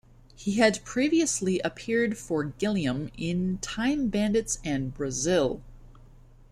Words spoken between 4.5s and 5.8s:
and "Brazil".